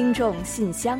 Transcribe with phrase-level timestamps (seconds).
[0.00, 0.98] 听众信箱，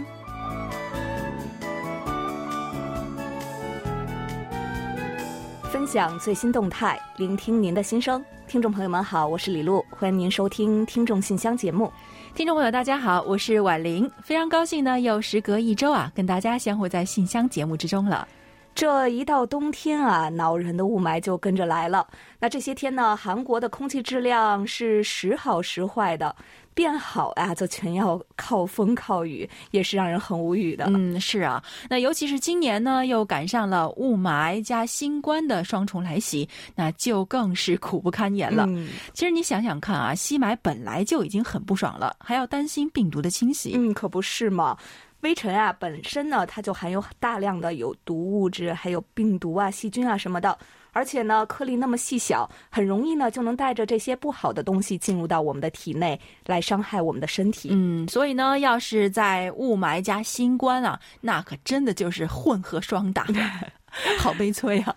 [5.72, 8.22] 分享最新动态，聆听您的心声。
[8.46, 11.90] 听众朋友们好，我是李璐，欢迎您收听《听众信箱》节目。
[12.34, 18.28] 听众朋友大家好，我是婉玲，非常高兴呢，又时隔一周啊，跟大家相会在信箱节目之中了。
[18.74, 22.06] 这一到冬天啊，恼人的雾霾就跟着来了。
[22.38, 26.34] 那这些天呢，韩国的空气质量是时好时坏的，
[26.72, 30.86] 变好啊，就全要靠风靠雨，也是让人很无语的。
[30.88, 38.64] 嗯，是啊，那尤其是今年呢，又赶上了雾霾加新冠的双重来袭，那就更是苦不堪言了。
[38.68, 43.72] 嗯其实你想想看啊，吸霾本来就已经很不爽了，还要担心病毒的侵袭。
[43.74, 44.78] 嗯，可不是嘛。
[45.20, 50.56] 微尘啊，本身呢，它就含有大量的有毒物质，还有病毒啊、细菌啊什么的。
[50.92, 57.68] 而且呢，颗粒那么细小，很容易呢就能带着这些不好的东西进入到我们的体内，来伤害我们的身体。
[57.70, 63.24] 嗯，所以呢，要是在雾霾加新冠啊，那可真的就是混合双打，
[64.18, 64.94] 好悲催啊！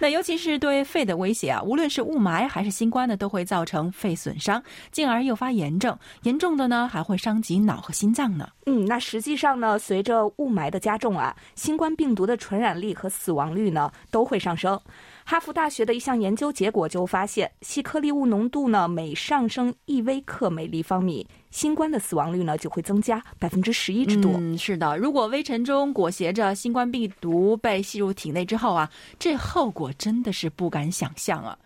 [0.00, 8.48] 那尤其是对肺的威胁啊，无论是雾霾还是新冠呢，都会造成肺损伤，进而诱发炎症，严重的呢还会伤及脑和心脏呢。
[8.66, 14.80] 嗯，那实际上呢，随着雾霾的加重啊，新冠病毒的传染力和死亡率呢都会上升。
[15.24, 24.32] 哈佛大学的一项研究结果就发现，细颗粒物浓度呢每上升一微克每立方米，新冠的死亡率呢就会增加百分之十一之多。
[24.34, 31.56] 嗯，是的，如果微尘中裹挟着新冠病毒被吸入体内之后啊，这后果真的是不敢想象啊。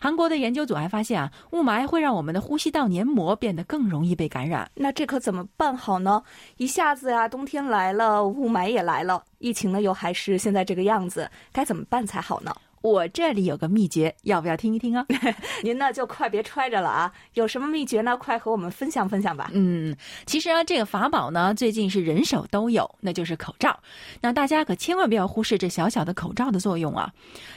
[0.00, 4.70] 韩国的研究组还发现啊，雾霾会让我们的呼吸道黏膜变得更容易被感染。
[4.74, 6.22] 那这可怎么办好呢？
[6.58, 12.54] 一下子呀，冬天来了，雾霾也来了，疫情呢又还是现在这个样子，该怎么办才好呢？
[12.84, 15.06] 我这里有个秘诀，要不要听一听啊？
[15.64, 17.10] 您呢就快别揣着了啊！
[17.32, 18.14] 有什么秘诀呢？
[18.14, 19.50] 快和我们分享分享吧。
[19.54, 23.80] 嗯，其实啊，这个法宝呢，最近是人手都有，那就是口罩。
[24.20, 27.10] 那大家可千万不要忽视这小小的口罩的作用啊！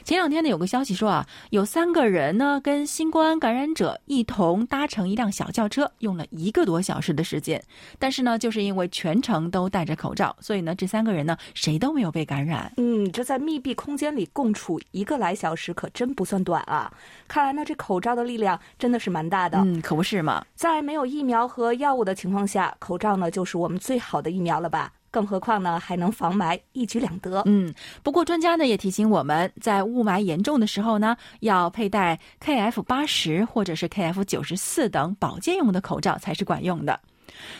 [0.05, 7.61] 前两天呢，有个消息说啊，有三个人呢跟新冠感染者一同搭乘一辆小轿车，用了一个多小时的时间，
[7.99, 12.71] 但是呢，就是因为全程都戴着口罩，所以呢，这三个人呢谁都没有被感染。
[12.77, 16.91] 嗯，这在密闭空间里共处一个来小时，可真不算短啊！
[17.27, 19.57] 看来呢，这口罩的力量真的是蛮大的。
[19.59, 20.45] 嗯，可不是嘛。
[20.55, 24.91] 在没有疫苗和药物的情况下，口罩呢就是我们最好的疫苗了吧？
[25.09, 27.41] 更何况呢，还能防霾，一举两得。
[27.45, 27.73] 嗯，
[28.03, 36.99] 不过专家呢也提醒我们，在雾霾严重的时候呢，要佩戴 KF 八十或者是 KF 九十四等保健用的口罩才是管用的。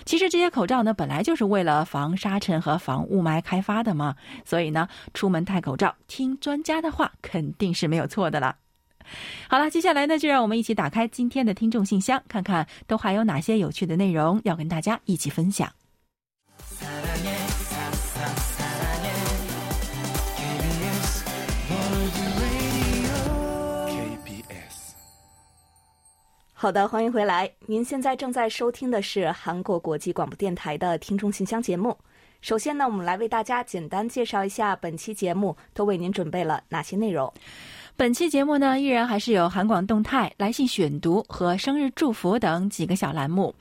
[0.05, 8.55] 其实这些口罩呢，本来就是为了防沙尘和防雾霾开发的嘛，所以呢，出门戴口罩，听专家的话，肯定是没有错的了。
[9.47, 15.71] 好了，接下来呢，就让我们一起打开今天的听众信箱，看看都还有哪些有趣的内容要跟大家一起分享。
[26.59, 27.47] 好的，欢迎回来。
[27.67, 31.95] 您现在正在收听的是韩国国际广播电台的听众信箱节目。
[32.41, 37.31] 首先呢，我们来为大家简单介绍一下本期节目都为您准备了哪些内容。
[37.95, 43.53] 本期节目呢，依然还是有韩广动态、来信选读和生日祝福等几个小栏目。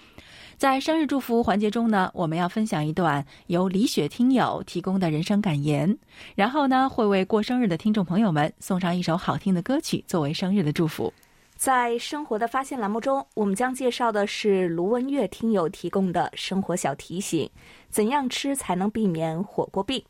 [0.56, 5.94] 在生日祝福环节中呢，我们要分享一段由李雪听友提供的人生感言，
[6.34, 11.12] 然后呢，会为过生日的听众朋友们送上一首好听的歌曲作为生日的祝福。
[11.56, 17.48] 在生活的发现栏目中，我们将介绍的是卢文月听友提供的生活小提醒：
[17.88, 20.02] 怎样吃才能避免火锅病？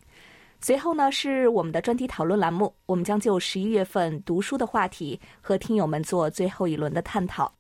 [0.61, 7.51] 随后呢，是我们的专题讨论栏目，我们将就十一月份读书的话题和听友们做最后一轮的探讨。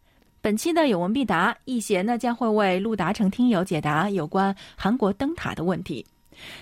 [0.40, 6.04] 本期的有问必答，易贤呢将会为陆达成听友解答有关韩国灯塔的问题。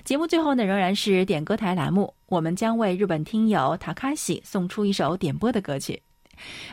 [0.05, 6.01] 节目最后呢，仍然是点歌台栏目，我们将为日本听友塔卡西送出一首点播的歌曲。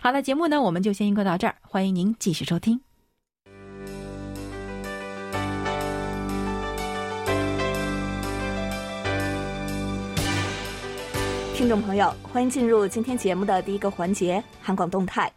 [0.02, 2.80] 好了，节目呢我们就先预告到这儿，欢迎您继续收听。
[11.56, 15.32] 听众朋友，欢迎进入今天节目的第一个环节——韩广动态。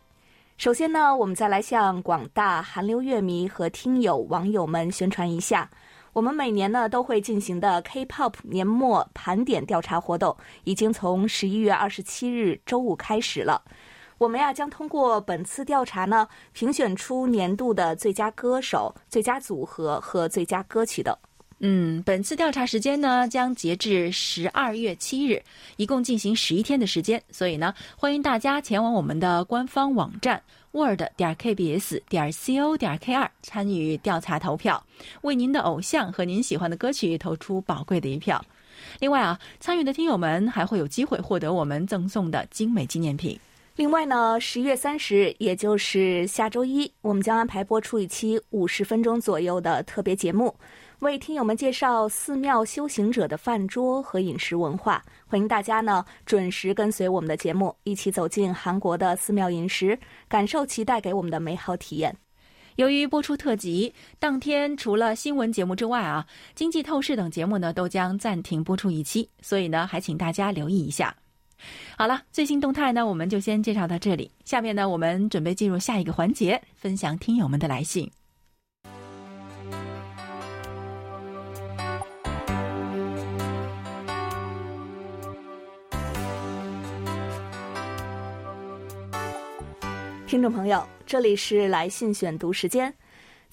[0.57, 5.69] 首先呢，我们再来向广大韩流乐迷和听友网友们宣传一下，
[6.15, 13.63] 我们每年呢都会进行的 K-pop 年末盘点调查活动，已经从十一月二十七日周五开始了。
[14.25, 21.15] 我们呀将通过本次调查呢，评选出年度的最佳歌手、最佳组合和最佳歌曲等。
[21.59, 25.43] 嗯，本次调查时间呢将截至十二月七日，
[25.77, 27.23] 一共进行十一天的时间。
[27.31, 30.43] 所以呢，欢迎大家前往我们的官方网站
[30.73, 34.83] word 点 kbs 点 co 点 k 二参与调查投票，
[35.21, 38.43] 为您的偶像和您喜欢的歌曲投出宝贵的一票。
[39.01, 43.39] 另外啊，参与的听友们还会有机会获得我们赠送的精美纪念品。
[43.77, 50.55] 另外呢，十月三十日，也就是下周一，我们将安排播出一期五十分钟左右的特别节目，
[51.01, 55.03] 为听友们介绍寺庙修行者的饭桌和饮食文化。
[55.27, 59.99] 欢迎大家呢准时跟随我们的节目，一起走进韩国的寺庙饮食，
[60.29, 62.17] 感受其带给我们的美好体验。
[62.77, 66.25] 由于播出特辑当天，除了新闻节目之外啊，
[66.55, 71.13] 经济透视等节目呢都将暂停播出一期，所以呢，还请大家留意一下。
[71.97, 74.31] 好了，最新动态呢，我们就先介绍到这里。
[74.45, 78.11] 下面呢，我们准备进入下一个环节，分享听友们的来信。
[90.27, 92.93] 听众朋友，这里是来信选读时间。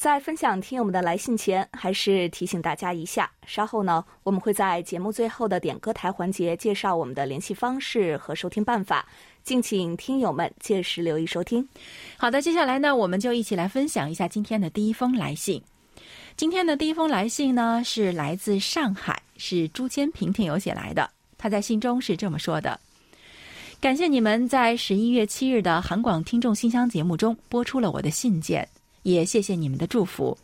[0.01, 9.07] 在分享听友们的来信前，还是提醒大家一下，稍后呢，我们会在节目最后的点歌台环节介绍我们的联系方式和收听办法，
[9.44, 11.63] 敬请听友们届时留意收听。
[12.18, 15.62] 好的，接下来呢，我们就一起来分享一下今天的第一封来信。
[16.36, 21.07] 今天的第一封来信呢，是来自上海，是朱坚平听友写来的。
[21.38, 22.80] 他在信中是这么说的
[23.80, 28.68] ：“感谢你们在十一月七日的韩广听众信箱节目中播出了我的信件。”
[29.03, 30.38] 也谢谢你们的祝福。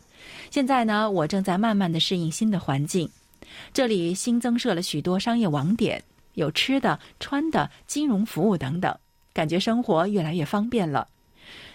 [0.50, 3.08] 现在呢，我正在慢慢的适应新的环境。
[3.72, 6.02] 这里新增设了许多商业网点，
[6.34, 8.94] 有吃的、穿的、金融服务等等，
[9.32, 11.08] 感觉生活越来越方便了。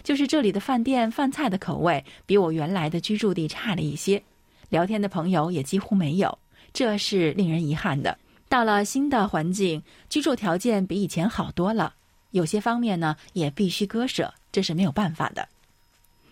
[0.04, 4.22] 就是这里的饭店饭菜的口味比我原来的居住地差了一些，
[4.68, 6.38] 聊天的朋友也几乎没有，
[6.72, 8.16] 这是令人遗憾的。
[8.48, 11.94] 到了新的环境，居住条件比以前好多了，
[12.30, 15.48] 有些方面呢也必须割舍，这是没有办法的。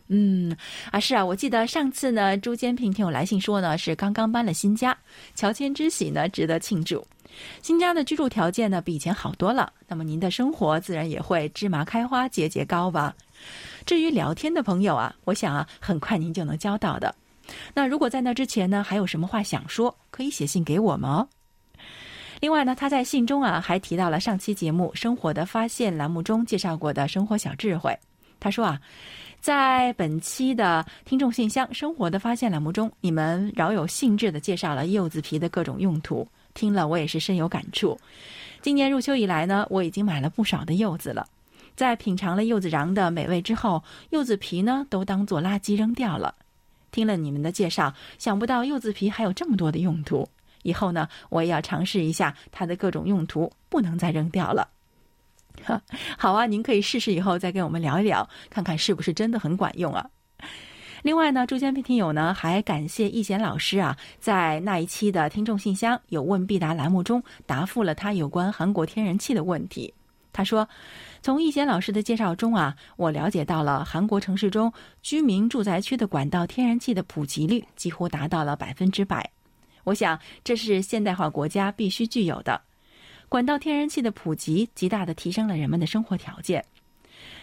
[0.09, 0.55] 嗯，
[0.91, 4.97] 啊是啊，我记得上次呢，朱坚平听我来信说呢，是刚刚搬了新家，
[5.35, 7.07] 乔迁之喜呢，值得庆祝。
[7.63, 13.15] 新家的居住条件呢，比以前好多了，那么您的生活自然也会芝麻开花节节高吧。
[13.87, 17.15] 至于聊天的朋友啊，我想啊，很快您就能交到的。
[17.73, 21.27] 那如果在那之前呢，还有什么话想说，可以写信给我们哦。
[22.41, 27.99] 另外呢，他在信中啊，还提到了上期节目《生活的发现》栏目中介绍过的生活小智慧。
[28.39, 28.79] 他说啊。
[29.43, 36.25] 在本期的听众信箱《生活的发现》栏目中，你们饶有兴致的介绍了柚子皮的各种用途，
[36.55, 37.99] 听了我也是深有感触。
[38.61, 41.27] 今年入秋以来呢，我已经买了不少的柚子了。
[41.75, 46.33] 在品尝了柚子瓤的美味之后，柚子皮呢都当做垃圾扔掉了。
[46.93, 50.29] 听了你们的介绍，想不到柚子皮还有这么多的用途。
[50.63, 54.69] 以后呢，我也要尝试一下它的各种用途，不能再扔掉了。
[56.19, 60.05] 好啊，您可以试试以后再跟我们聊一聊，看看是不是真的很管用啊。
[61.03, 69.93] 另外呢，朱坚平听友呢还感谢易贤老师啊，在那一期的听众信箱有问必答栏目中答复了他有关韩国天然气的问题。
[70.33, 70.67] 他说，
[71.21, 74.73] 从易贤老师的介绍中啊，我了解到了韩国城市中
[75.03, 79.29] 居民住宅区的管道天然气的普及率几乎达到了百分之百。
[79.85, 82.59] 我想这是现代化国家必须具有的。
[83.33, 86.63] 管道天然气的普及，极大地提升了人们的生活条件。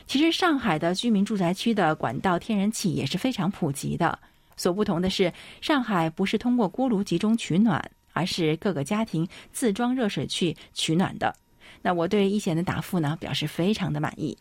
[0.05, 4.19] 其实，上海的居民住宅区的管道天然气也是非常普及的。
[4.55, 11.35] 所不同的是，上海不是通过锅炉集中取暖，而是各个家庭自装热水器取暖的。
[11.81, 14.37] 那我对一贤的答复呢，表示非常的满意。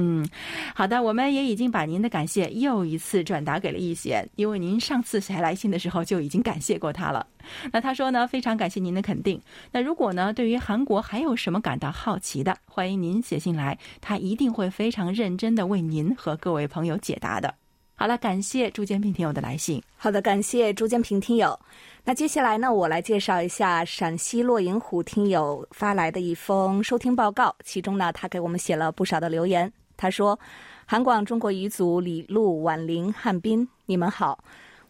[0.00, 0.24] 嗯，
[0.76, 7.26] 好的，我们也已经把您的感谢又一次转达给了易贤，因为您上次写来信的时候就已经感谢过他了。
[7.72, 9.42] 那他说呢，非常感谢您的肯定。
[9.72, 17.52] 那如果呢，对于韩国还有什么感到好奇的，欢迎您写信来，他一定会非常认真的为您和各位朋友解答的。
[17.96, 19.82] 好了，感谢朱建平听友的来信。
[19.96, 21.58] 好的，感谢朱建平听友。
[22.04, 29.72] 那接下来呢，我来介绍一下陕西洛银虎听友发来的一封收听报告，其中呢，他给我们写了不少的留言。
[29.98, 30.38] 他说
[30.86, 34.38] ：“韩广中国彝族李璐、婉玲、汉斌，你们好！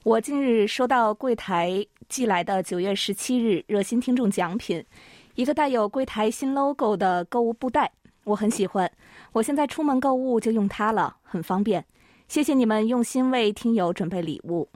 [0.05, 4.85] 我近日收到柜台寄来的九月十七日热心听众奖品，
[5.35, 7.91] 一个带有柜台新 logo 的购物布袋，
[8.25, 8.91] 我很喜欢。
[9.33, 11.83] 我现在出门购物就用它了，很方便。
[12.29, 14.69] 谢谢你们用心为听友准备礼物。”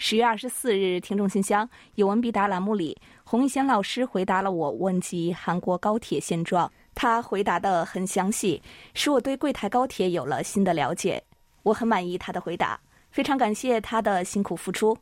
[0.00, 6.70] 十月二十四日听众信箱有文必答栏目里，洪一贤老师回答了我问及韩国高铁现状。
[7.00, 8.60] 他回答的很详细，
[8.92, 11.22] 使我对柜台高铁有了新的了解。
[11.62, 12.80] 我很满意他的回答，
[13.12, 14.98] 非常感谢他的辛苦付出。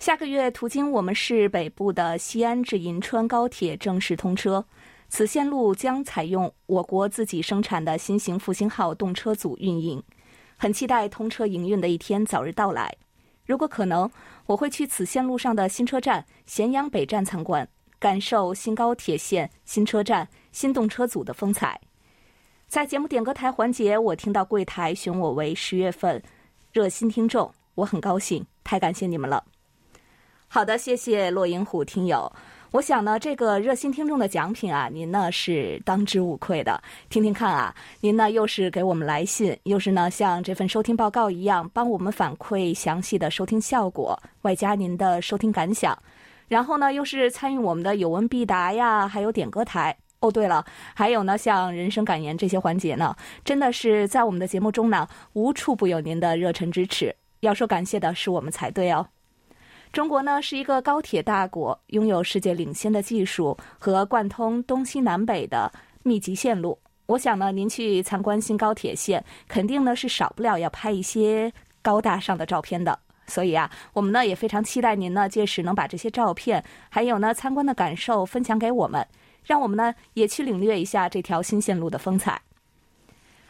[0.00, 4.64] 下个月途经我们市北部的西安至银川高铁正式通车，
[5.08, 10.02] 此线路将采用我国自己生产的新型复兴号动车组运营，
[10.56, 12.92] 很期待通车营运的一天早日到来。
[13.46, 14.10] 如果可能，
[14.46, 17.68] 我会去此线路上的新车站咸阳北站参观，
[18.02, 21.80] 感受新高铁线、新车站、新动车组的风采。
[22.66, 26.20] 在节目点歌台环节，我听到柜台选我为十月份
[26.72, 29.44] 热心听众，我很高兴，太感谢你们了。
[30.48, 32.30] 好的，谢谢落英虎听友。
[32.72, 36.82] 我想呢，这个热心听众的奖品啊，您呢是当之无愧的。
[37.08, 45.96] 听听看啊，您呢又是给我们来信，又是呢像这份收听报告一样，帮我们反馈详细的收听效果，外加您的收听感想，
[46.52, 49.96] 然后呢又是参与我们的有问必答呀，还有点歌台。
[50.20, 50.62] 哦，对了，
[50.94, 57.16] 还有呢，像人生感言这些环节呢，真的是在我们的节目中呢，无处不有您的热忱支持。
[57.40, 59.08] 要说感谢的是我们才对哦。
[59.94, 66.78] 中国呢是一个高铁大国，拥有世界领先的技术和贯通东西南北的密集线路。
[67.06, 72.98] 我想呢，您去参观新高铁线，肯定呢是少不了要拍一些高大上的照片的。
[73.26, 79.06] 所以啊，我们呢也非常期待您呢届时能把这些照片，还有呢参观的感受分享给我们，
[79.44, 82.40] 让我们呢也去领略一下这条新线路的风采。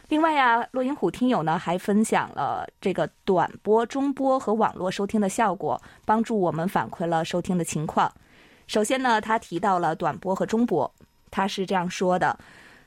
[0.09, 8.13] 另外呀，洛英虎听友呢还分享了这个短波、中波和网络收听的效果，帮助我们反馈了收听的情况。
[8.67, 10.93] 首先呢，他提到了短波和中波，
[11.31, 12.37] 他是这样说的：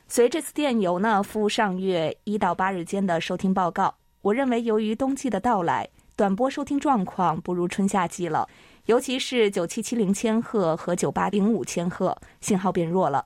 [0.07, 8.49] 随这次电邮呢附上月一到八日间的收听报告，我认为由于冬季的到来，短波收听状况不如春夏季了，
[8.87, 13.23] 尤其是九七七零千赫和九八零五千赫信号变弱了。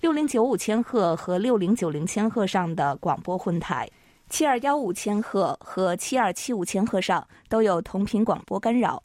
[0.00, 3.86] 六零九五千赫和六零九零千赫上的广播混台，
[4.30, 9.02] 七二幺五千赫和七二七五千赫上都有同频广播干扰，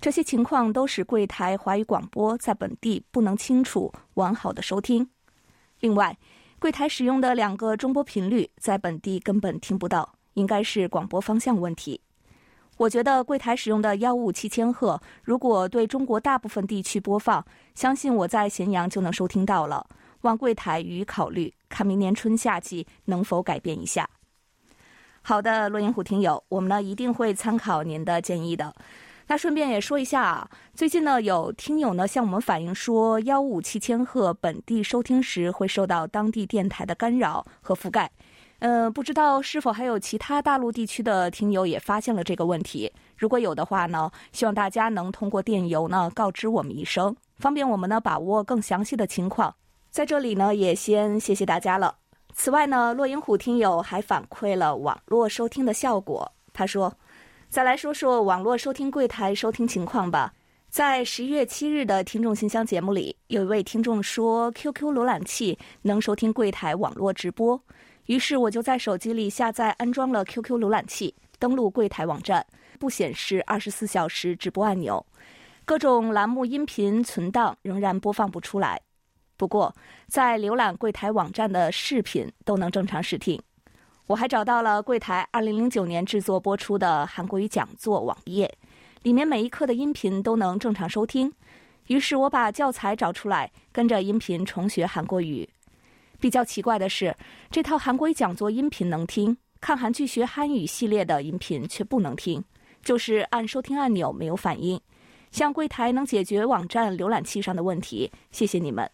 [0.00, 5.08] 这些情况都使柜台华语广播在本地不能清楚完好的收听。
[5.78, 6.18] 另外，
[6.58, 12.00] 柜台使用的两个中波频率在本地根本听不到，应该是广播方向问题。
[12.78, 19.86] 我觉得柜台使用的幺五七千赫，如果对中国大部分地区播放，相信我在咸阳就能收听到了。
[20.22, 24.08] 望柜台予以考虑，看明年春夏季能否改变一下。
[25.20, 28.74] 好的，洛银虎听友，我们呢一定会参考您的建议的。
[29.28, 38.10] 那顺便也说一下啊，最近呢有听友呢向我们反映说，幺五七千赫本地收听时会受到当地电台的干扰和覆盖。
[38.62, 42.92] 呃，不知道是否还有其他大陆地区的听友也发现了这个问题？
[43.16, 49.52] 如果有的话呢，希望大家能通过电邮呢告知我们一声，方便我们呢把握更详细的情况。
[49.90, 51.96] 在这里呢，也先谢谢大家了。
[52.34, 56.30] 此外呢，落英虎听友还反馈了网络收听的效果。
[56.52, 56.96] 他说
[57.50, 60.32] ：“再来说说网络收听柜台收听情况吧。
[60.70, 67.60] 在十一月七日的听众信箱节目里，有一位听众说 QQ 浏览器能收听柜台网络直播，
[68.06, 72.44] 于是我就在手机里下载安装了 QQ 浏览器，登录柜台网站，
[72.78, 75.04] 不显示二十四小时直播按钮，
[75.64, 78.80] 各种栏目音频存档仍然播放不出来。”
[79.38, 79.74] 不过，
[80.08, 83.40] 在浏览柜台网站的视频都能正常视听。
[84.06, 88.52] 我还找到了柜台2009年制作播出的韩国语讲座网页，
[89.02, 91.32] 里面每一课的音频都能正常收听。
[91.86, 95.48] 于是我把教材找出来，跟着音频重学韩国语。
[96.22, 97.12] 比较奇怪的是，
[97.50, 102.40] 这套韩国语讲座音频能听，看韩剧学韩语系列的音频却不能听，
[102.84, 104.80] 就是按收听按钮没有反应。
[105.32, 108.88] 向柜台能解决网站浏览器上的问题，谢谢你们。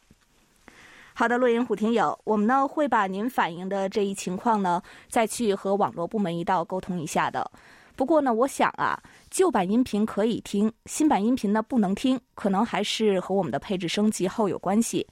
[1.12, 4.80] 好的，洛阳虎听友，我们呢会把您反映的这一情况呢，
[5.10, 7.50] 再去和网络部门一道沟通一下的。
[7.94, 15.06] 不过呢，我想啊，旧版音频可以听，新版音频呢不能听，可能还是和我们的配置升级后有关系。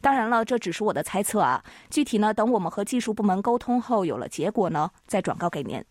[0.00, 5.82] 当然了，这只是我的猜测啊，具体呢等我们和技术部门沟通后有了结果呢，再转告给您。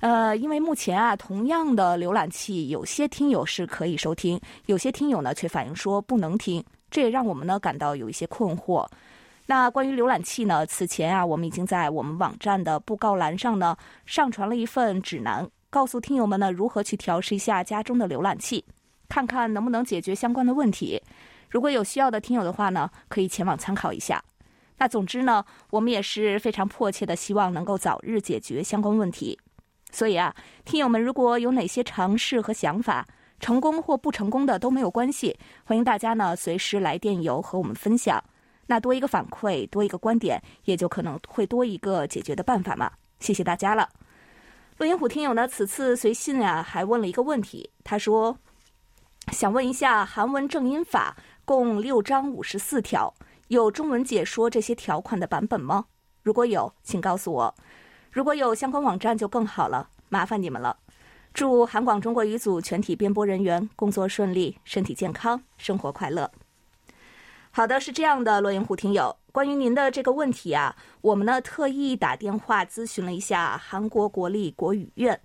[0.00, 6.62] 呃，因为目前啊，同样的浏览器，有些听友是可以收听，有些听友呢却反映说不能听。
[6.90, 8.86] 这也让我们呢感到有一些困惑。
[9.46, 10.66] 那关于浏览器呢？
[10.66, 18.64] 此前啊，我们已经在我们网站的布告栏上呢上传了一份指南，告诉听友们呢如何去调试一下家中的浏览器，
[19.08, 21.00] 看看能不能解决相关的问题。
[21.56, 24.22] 如果有需要的听友的话呢，可以前往参考一下。
[24.76, 29.38] 那总之呢，我们也是非常迫切的希望能够早日解决相关问题。
[29.90, 30.36] 所以啊，
[30.66, 33.08] 听友们如果有哪些尝试和想法，
[33.40, 35.34] 成功或不成功的都没有关系，
[35.64, 38.22] 欢迎大家呢随时来电邮和我们分享。
[38.66, 42.92] 那多一个反馈，多一个观点，也就可能会多一个解决的办法嘛。
[43.18, 43.88] 谢谢大家了。
[44.76, 48.36] 录音虎听友呢，此次随信啊还问了一个问题，他说
[49.32, 53.14] ：“想问一下，韩文正音法共六章五十四条，
[53.46, 55.84] 有中文解说这些条款的版本吗？
[56.24, 57.54] 如果有，请告诉我。
[58.10, 60.76] 如果有相关网站就更好了，麻烦你们了。
[61.32, 66.28] 祝韩广中国语组全体编播人员工作顺利，身体健康，生活快乐。
[67.52, 75.20] 好的，是这样的，洛阳虎听友，关于您的这个问题啊，我们呢特意打电话咨询了一下韩国国立国语院。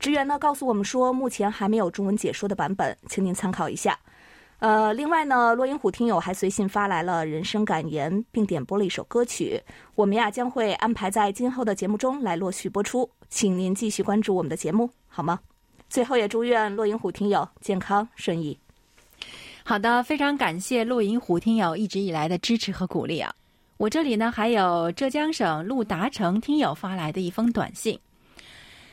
[0.00, 3.96] 职员呢告诉我们说，目前还没有中文解说的版本，请您参考一下。
[4.60, 9.58] 呃，另外呢，落英虎听友还随信发来了人生感言，并点播了一首歌曲，
[9.94, 15.40] 我们呀将会安排在今后的节目中来陆续播出，请您继续关注我们的节目，好吗？
[15.88, 18.56] 最后也祝愿落英虎听友健康顺意。
[19.64, 23.34] 好的，非常感谢落英虎听友一直以来的支持和鼓励啊！
[23.78, 27.98] 我这里呢还有浙江省陆达成听友发来的一封短信。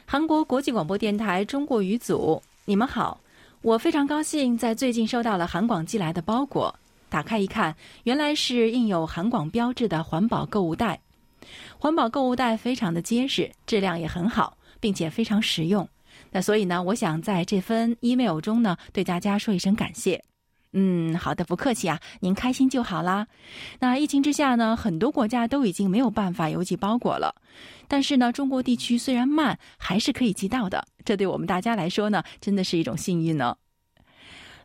[0.06, 3.20] 韩国国际广播电台中国语组，你们好！
[3.64, 6.74] 我非常高兴在最近收到了韩广寄来的包裹，
[7.10, 11.00] 打开一看，原来是印有韩广标志的环保购物袋。
[11.80, 15.88] 环保购物袋非常的结实，质量也很好，并且非常实用。
[16.32, 20.24] 那所以呢，我想在这份 email 中呢，对大家说一声感谢。
[20.80, 23.26] 嗯，好的，不客气啊，您开心就好啦。
[23.80, 27.34] 那疫情之下呢，很多国家都已经没有办法邮寄包裹了，
[27.88, 30.86] 但是呢，中国地区虽然慢，还是可以寄到的。
[31.04, 33.58] 这对我们大家来说呢，真的是一种幸运呢。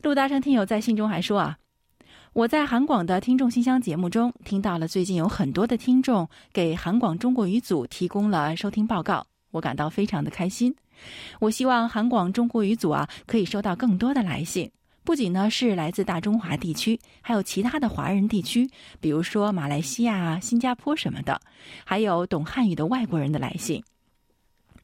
[0.02, 1.56] 陆大成听友在信中还说啊，
[2.34, 10.74] 我在韩广的听众信箱节目中听到了最近有很多的听众给韩广中国语组提供了收听报告，我感到非常的开心。
[11.40, 14.70] 我希望韩广中国语组啊，可以收到更多的来信。
[15.04, 18.68] 不仅呢是来自大中华地区，还有其他的华人地区，
[19.00, 21.40] 比如说马来西亚、新加坡什么的，
[21.84, 23.82] 还有懂汉语的外国人的来信。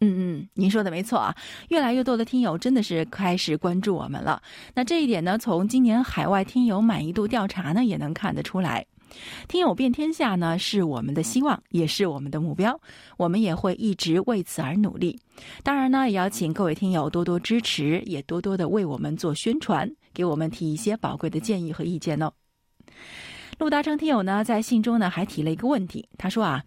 [0.01, 1.35] 嗯嗯，您说的没错啊，
[1.71, 4.41] 越来越多的听友真的是开始关注我们了。
[4.75, 8.87] 那这一点呢，从今年海外听友满意度调查呢，也能看得出来。
[9.49, 12.79] 听友遍天下呢，是我们的希望，也是我们的目标，
[13.17, 15.19] 我们也会一直为此而努力。
[15.65, 19.91] 当然呢，也要请各位听友多多支持，也多多的为我们做宣传。
[20.19, 22.33] 给我们提一些宝贵的建议和意见哦。
[23.61, 26.65] 陆达成听友呢，在信中呢还提了一个问题，他说啊，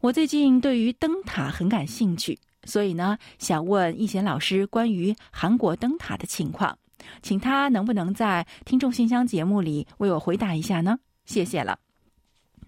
[0.00, 6.78] 我最近对于灯塔很感兴趣，所以呢想问易贤老师关于韩国灯塔的情况，
[7.20, 10.98] 请他能不能在听众信箱节目里为我回答一下呢？
[11.26, 11.87] 谢谢了。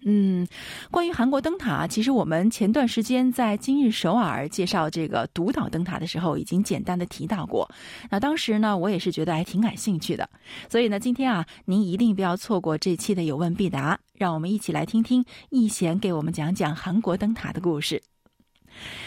[0.03, 0.47] 嗯，
[0.89, 7.69] 关于韩国灯塔，其实我们前段时间在今日首尔介绍这个独岛灯塔的时候，已经简单的提到过。
[8.09, 10.27] 那当时呢，我也是觉得还挺感兴趣的。
[10.67, 18.01] 所以呢，今天啊，您一定不要错过这期的有问必答，让我们一起来听听易贤给我们讲讲韩国灯塔的故事。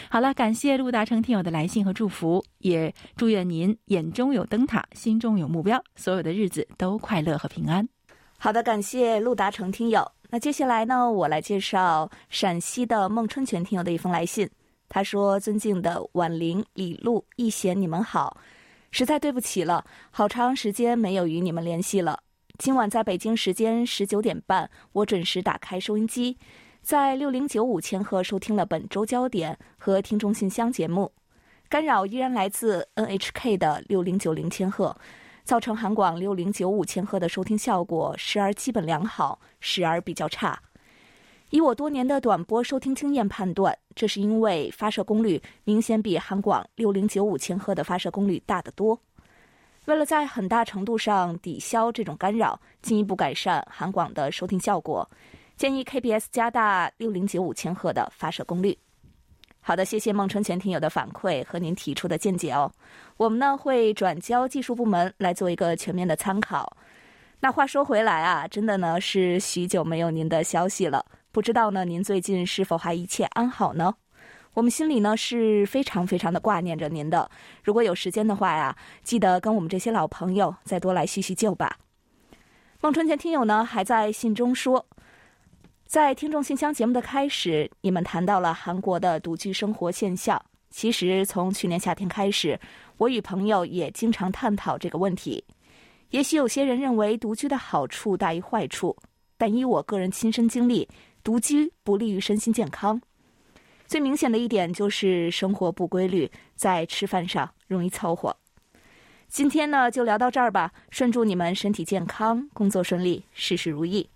[0.09, 7.85] 好了，感谢陆大成听友的来信和祝福，也祝愿您眼中有灯塔，心中有目标，所有的日子都快乐和平安。
[8.37, 10.14] 好的，感谢陆达成听友。
[10.35, 14.49] 那接下来呢，我来介绍陕西的孟春全听友的一封来信。
[14.89, 18.35] 他说：“尊敬的婉玲、李璐、易贤，你们好，
[18.91, 22.19] 实在对不起了，好长时间没有与你们联系了。
[22.57, 26.37] 今晚在北京时间十九点半，我准时打开收音机，
[26.81, 31.13] 在六零九五千赫收听了本周焦点和听众信箱节目，
[31.69, 34.97] 干扰依然来自 NHK 的六零九零千赫。”
[35.45, 40.59] 造成韩广六零九五千赫的收听效果时而基本良好，时而比较差。
[41.51, 48.99] 以我多年的短波收听经验判断，这是因为发射功率明显比韩广六零九五千赫的发射功率大得多。
[49.85, 55.07] 为了在很大程度上抵消这种干扰，进一步改善韩广的收听效果，
[55.55, 58.75] 建议 KBS 加大六零九五千赫的发射功率。
[59.67, 62.71] 好的，谢谢孟春全听友的反馈和您提出的见解哦。
[63.17, 66.77] 我们呢会转交技术部门来做一个全面的参考。
[67.39, 73.91] 那话说回来啊，真的呢是许久没有您的消息了，不知道呢您最近是否还一切安好呢？
[74.53, 77.27] 我们心里呢是非常非常的挂念着您的。
[77.63, 81.75] 如果有时间的话呀，记得跟我们这些老朋友再多来叙叙旧吧。
[82.81, 84.85] 孟春全听友呢还在信中说。
[85.85, 90.41] 在听众信箱节目的开始，你们谈到了韩国的独居生活现象。
[90.71, 92.59] 其实从去年夏天开始，
[92.97, 95.43] 我与朋友也经常探讨这个问题。
[96.09, 98.95] 也许有些人认为独居的好处大于坏处，
[99.37, 100.89] 但依我个人亲身经历，
[101.23, 102.99] 独居不利于身心健康。
[103.85, 108.35] 最明显的一点就是生活不规律，在吃饭上容易凑合。
[109.27, 110.71] 今天呢，就聊到这儿吧。
[110.89, 114.09] 顺祝你们身体健康，工作顺利，事事如意。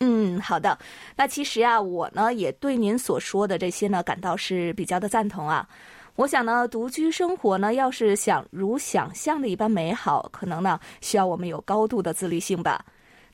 [0.00, 0.78] 嗯，好的。
[1.16, 5.68] 那其实啊，我呢也对您所说的这些呢感到是比较的赞同啊。
[6.16, 12.84] 我想呢，独居生活呢，要是想如想象的一般美好，可能呢需要我们有高度的自律性吧。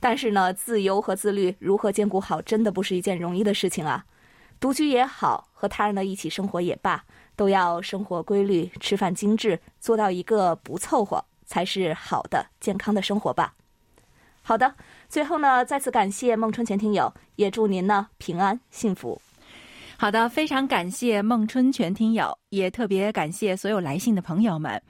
[0.00, 4.04] 但是呢，自由和自律如何兼顾好，真的不是一件容易的事情啊。
[4.58, 7.04] 独居也好，和他人的一起生活也罢，
[7.36, 13.54] 都要生活规律，吃饭精致，做到一个不凑合，才是好的健康的生活吧。
[14.42, 14.74] 好的，
[15.11, 19.20] 最后呢，再次感谢孟春全听友，也祝您呢平安幸福。
[19.99, 24.81] 好的，非常感谢孟春全听友，也特别感谢所有来信的朋友们。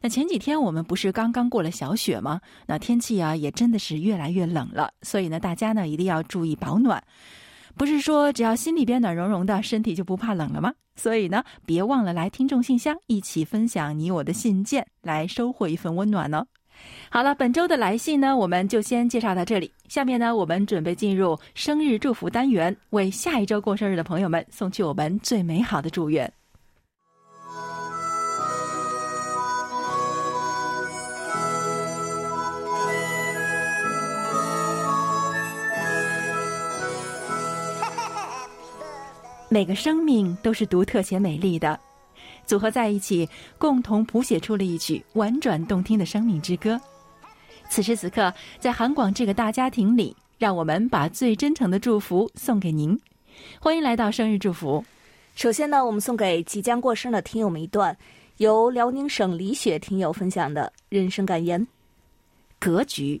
[0.00, 2.40] 那前几天我们不是刚刚过了小雪吗？
[2.66, 7.00] 那天气啊也真的是越来越冷了，所以呢，大家呢一定要注意保暖。
[7.76, 10.72] 不是说只要心里边暖融融的，身体就不怕冷了吗？
[10.96, 16.44] 所以呢，别忘了来听众信箱，一起分享你我的信件，来收获一份温暖哦。
[17.10, 19.72] 好了，本周的来信呢，我们就先介绍到这里。
[19.88, 26.30] 下面呢，我们准备进入生日祝福单元，为下一周过生日的朋友们送去我们最美好的祝愿。
[39.48, 41.80] 每个生命都是独特且美丽的。
[42.48, 46.80] 组合在一起，共同谱写出了一曲婉转动听的生命之歌。
[47.68, 52.98] 此时此刻，在韩广这个大家庭里，让我们把最真诚的祝福送给您。
[53.60, 54.82] 欢迎来到生日祝福。
[55.34, 57.94] 首先呢，我们送给即将过生的听友们一段
[58.38, 61.68] 由辽宁省李雪听友分享的人生感言：
[62.58, 63.20] 格局。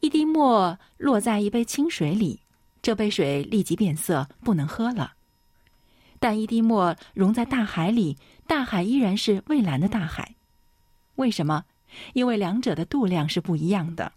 [0.00, 2.40] 一滴墨落在一杯清水里，
[2.82, 5.12] 这杯水立即变色，不能喝了。
[6.18, 10.34] 但一滴墨融在大海里，大海依然是蔚蓝的大海。
[11.16, 11.64] 为什么？
[12.12, 14.12] 因为两者的度量是不一样的。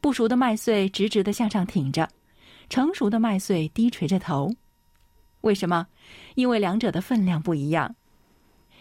[0.00, 2.08] 不熟的麦穗直直的向上挺着，
[2.68, 4.54] 成熟的麦穗低垂着头。
[5.42, 5.86] 为什么？
[6.34, 7.94] 因为两者的分量不一样。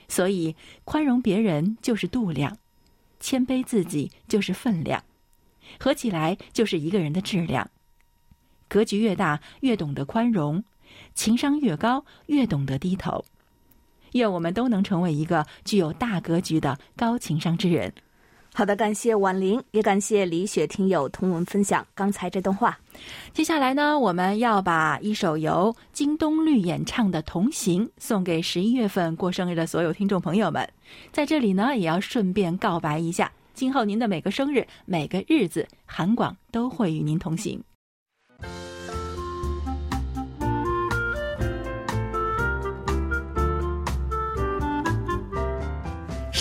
[0.08, 2.58] 所以，宽容别人就是度量，
[3.20, 5.04] 谦卑自己就是分量，
[5.80, 7.70] 合起来就是一个人的质量。
[8.68, 10.64] 格局越大，越懂得宽容。
[11.14, 13.24] 情商越高，越懂得低头。
[14.14, 17.94] 愿我们都能成为一个具有大格局的高情商之人。
[18.54, 22.78] 好的，感谢婉玲，也感谢李雪听友同文分享刚才这段话。
[23.32, 30.70] 接下来呢，我们要把一首由京东绿演唱的《同行》送给十一月份过生日的所有听众朋友们。
[31.14, 37.64] 在这里呢，也要顺便告白一下：今后您的每个生日、每个日子，韩广都会与您同行。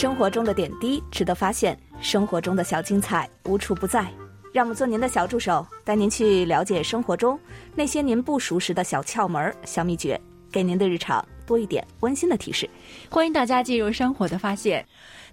[0.01, 4.11] 生活中的点滴值得发现，生活中的小精彩无处不在。
[4.51, 7.39] 让我们做您的小助手，带您去了解生活中
[7.75, 10.19] 那些您不熟识的小窍门、小秘诀，
[10.51, 12.67] 给您的日常多一点温馨的提示。
[13.11, 14.83] 欢迎大家进入生活的发现。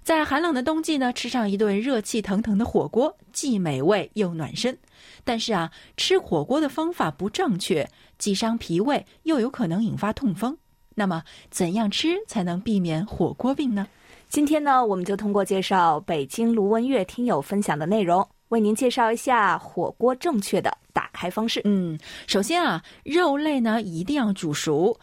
[0.02, 4.76] 在寒冷的冬季呢，吃上一顿热气腾腾的火锅，既美味又暖身。
[5.24, 10.58] 但是啊，吃火锅的方法不正确，既伤脾胃，又有可能引发痛风。
[10.94, 13.86] 那么，怎样吃才能避免火锅病呢？
[14.28, 21.62] 今天呢，我们就通过介绍北京卢文月听友分享的内容，为您介绍一下火锅正确的打开方式。
[21.64, 24.94] 嗯，首先啊，肉类呢一定要煮熟，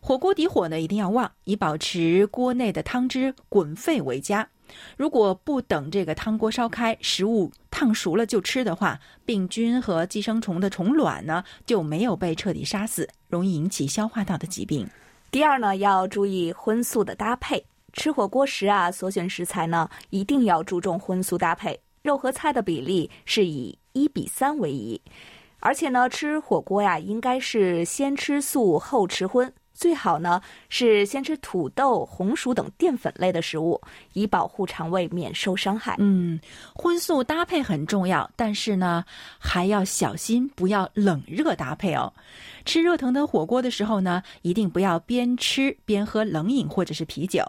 [0.00, 4.46] 火锅底火呢一定要旺，以保持锅内的汤汁滚沸为佳。
[4.96, 14.88] 如果不等这个汤锅烧开，食物烫熟了就吃的话，病菌和寄生虫的虫卵呢就没有被彻底杀死，容易引起消化道的疾病。
[15.30, 17.64] 第二呢，要注意荤素的搭配。
[17.92, 25.00] 吃火锅时啊，所选食材呢一定要注重荤素搭配，肉和菜的比例是以一比三为宜。
[25.60, 33.80] 而且呢，吃火锅呀，应该是先吃素后吃荤，最好呢是先吃土豆、红薯等淀粉类的食物，
[34.12, 35.96] 以保护肠胃免受伤害。
[35.98, 36.38] 嗯，
[36.74, 39.04] 荤素搭配很重要，但是呢
[39.38, 42.12] 还要小心，不要冷热搭配哦。
[42.64, 47.44] 吃热腾腾火锅的时候呢，一定不要边吃边喝冷饮或者是啤酒，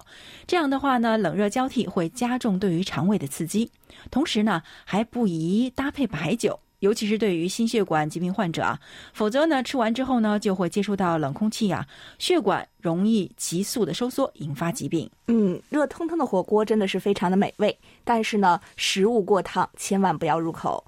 [0.47, 3.71] 这样的话呢，冷热交替会加重对于肠胃的刺激。
[4.09, 8.77] 同时呢，还不宜搭配白酒，尤其是对于心血管疾病患者啊，
[9.13, 11.87] 否则呢，吃完之后呢，就会接触到冷空气啊，
[12.19, 15.09] 血管容易急速的收缩，引发疾病。
[15.27, 20.83] 嗯，热腾腾的火锅真的是非常的美味，但是呢，食物过烫千万不要入口。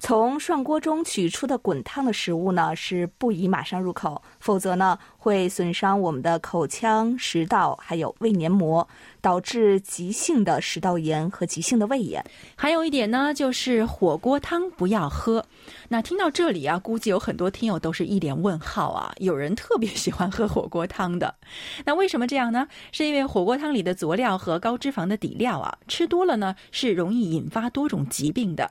[0.00, 8.86] 从涮锅中取出的滚烫的食物呢，是不宜马上入口，否则呢会损伤我们的口腔、食道还有胃黏膜，
[9.20, 12.24] 导致急性的食道炎和急性的胃炎。
[12.54, 15.44] 还有一点呢，就是火锅汤不要喝。
[15.88, 19.12] 那听到这里啊，估计有很多听友都是一脸问号啊。
[19.18, 21.34] 有人特别喜欢喝火锅汤的，
[21.84, 22.68] 那为什么这样呢？
[22.92, 28.70] 是因为火锅汤里的佐料和高脂肪的底料啊，吃多了呢是容易引发多种疾病的。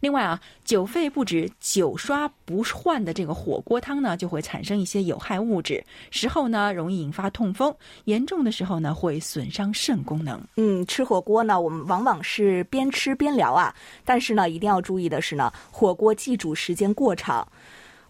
[0.00, 10.40] 另外啊，久沸不止、久刷不换的这个火锅汤呢，就会产生一些有害物质，时候呢容易引发痛风，严重的时候呢会损伤肾功能。
[10.56, 17.46] 嗯，吃火锅呢，我们往往是边吃边聊啊，但是呢，一定要注意的是呢，火锅忌煮时间过长。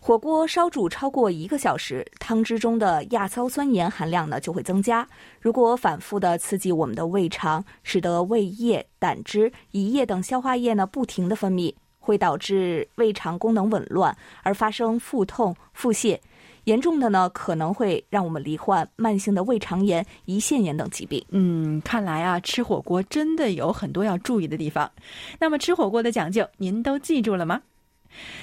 [0.03, 5.07] 火锅烧煮超过一个小时，汤汁中的亚硝酸盐含量呢就会增加。
[5.41, 16.19] 如果反复的刺激我们的胃肠，使得胃液、胆汁、胰液等消化液呢不停的分泌，会导致胃肠功能紊乱，而发生腹痛、腹泻。
[16.65, 21.23] 严重的呢，可能会让我们罹患慢性的胃肠炎、胰腺炎等疾病。
[21.29, 24.91] 嗯，看来啊，吃火锅真的有很多要注意的地方。
[25.39, 27.61] 那么吃火锅的讲究，您都记住了吗？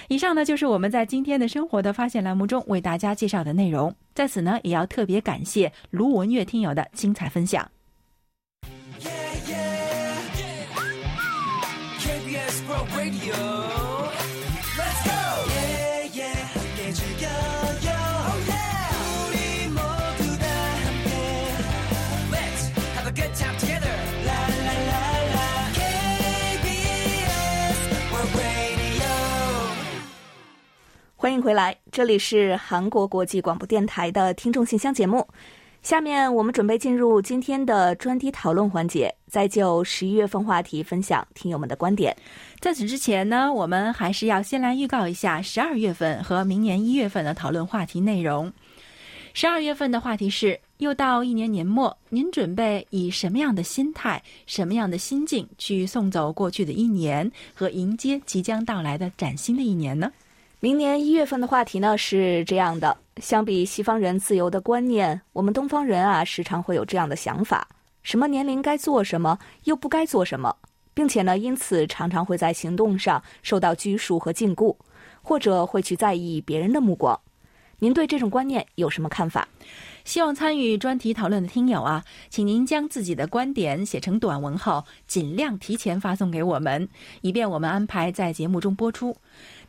[0.07, 3.93] 以上呢就是我们在今天的生活的发现栏目中为大家介绍的内容。
[4.13, 7.69] 在此呢，也要特别感谢卢文月听友的精彩分享。
[31.27, 35.27] 欢迎回来，这里是韩国国际广播电台的听众信箱节目。
[35.81, 42.15] 下面我们准备进入今天的专题讨论环节，再就十一月份话题分享听友们的观点。
[42.61, 48.49] 在此之前呢，我们还是要先来预告一下十二月份和明年一月份的讨论话题内容。
[49.33, 60.09] 十二月份的话题是：又到一年年末，您准备以什么样的心态、什么样的心境去送走过去的一年，和迎接即将到来的崭新的一年呢？
[60.59, 67.67] 明年一月份的话题呢是这样的：相比西方人自由的观念，我们东方人啊时常会有这样的想法：
[68.01, 70.55] 什么年龄该做什么，又不该做什么，
[70.95, 74.75] 并且呢，因此常常会在行动上受到拘束和禁锢，
[75.21, 77.19] 或者会去在意别人的目光。
[77.79, 79.47] 您对这种观念有什么看法？
[80.03, 86.89] 希望参与专题讨论的听友啊，请您将自己的观点写成短文后，尽量提前发送给我们，
[87.21, 89.15] 以便我们安排在节目中播出。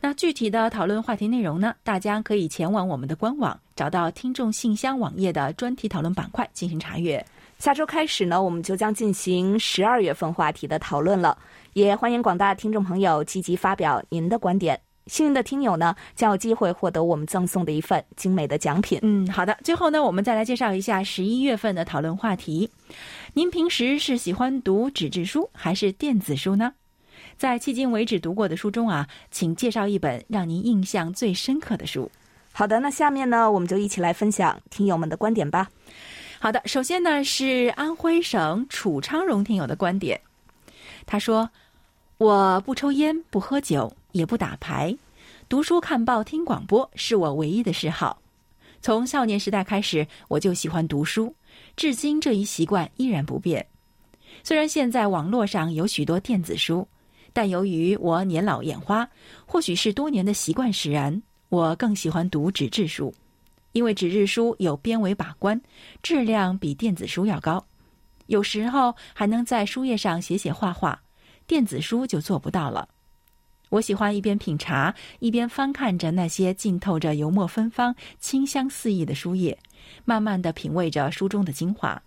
[0.01, 1.75] 那具体的讨论话题内容呢？
[1.83, 7.23] 大家可以前往我们的官网，找到听众信箱网页的专题讨论板块进行查阅。
[7.57, 11.37] 下周开始呢，我们就将进行十二月份话题的讨论了，
[11.73, 14.79] 也欢迎广大听众朋友积极发表您的观点。
[15.07, 18.99] 幸运的听友呢，将有机会获得我们赠送的一份精美的奖品。
[19.01, 19.57] 嗯，好的。
[19.65, 22.69] 最后呢，我们再来介绍一下十一月份的讨论话题。
[23.33, 26.71] 您平时是喜欢读纸质书还是电子书呢？
[27.39, 32.11] 在迄今为止读过的书中啊，请介绍一本让您印象最深刻的书。
[32.51, 35.71] 好的，那下面呢，我们就一起来分享听友们的观点吧。
[36.41, 40.19] 好的，首先呢是安徽省楚昌荣听友的观点，
[41.05, 41.49] 他说
[42.19, 44.93] ：“我不抽烟，不喝酒，也不打牌，
[45.47, 48.21] 读书、看报、听广播是我唯一的嗜好。
[48.81, 51.33] 从少年时代开始，我就喜欢读书，
[51.77, 53.65] 至今这一习惯依然不变。
[54.43, 56.85] 虽然现在网络上有许多电子书。”
[57.33, 59.07] 但由于我年老眼花，
[59.45, 63.13] 或许是多年的习惯使然，我更喜欢读纸质书，
[63.71, 65.59] 因为纸质书有编委把关，
[66.01, 67.65] 质量比电子书要高，
[68.27, 71.01] 有时候还能在书页上写写画画，
[71.45, 72.89] 电子书就做不到了。
[73.69, 79.57] 我喜欢一边品茶，一边翻看着那些浸透着油墨芬芳、清香四溢的书页，
[80.05, 82.01] 慢慢的品味着书中的精华。